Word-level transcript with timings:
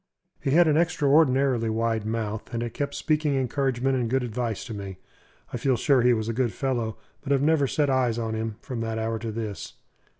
He 0.41 0.49
had 0.49 0.67
an 0.67 0.77
extraordinarily 0.77 1.69
wide 1.69 2.07
mouth, 2.07 2.51
and 2.55 2.63
it 2.63 2.73
kept 2.73 2.95
speaking 2.95 3.35
encouragement 3.35 3.95
and 3.95 4.09
good 4.09 4.23
advice 4.23 4.65
to 4.65 4.73
me. 4.73 4.97
I 5.53 5.57
feel 5.57 5.77
sure 5.77 6.01
he 6.01 6.11
was 6.15 6.27
a 6.27 6.33
good 6.33 6.53
fellow, 6.53 6.97
but 7.21 7.31
have 7.31 7.43
never 7.43 7.67
set 7.67 7.87
eyes 7.87 8.17
on 8.17 8.33
him 8.33 8.55
from 8.61 8.81
that 8.81 8.97
hour 8.97 9.19
to 9.19 9.31
this. 9.31 9.73